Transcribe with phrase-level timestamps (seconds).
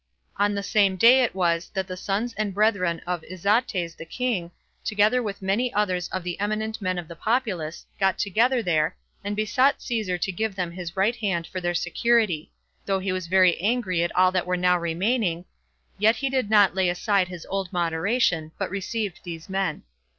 [0.37, 4.49] On the same day it was that the sons and brethren of Izates the king,
[4.83, 9.35] together with many others of the eminent men of the populace, got together there, and
[9.35, 13.11] besought Caesar to give them his right hand for their security; upon which, though he
[13.11, 15.45] was very angry at all that were now remaining,
[15.99, 19.83] yet did he not lay aside his old moderation, but received these men.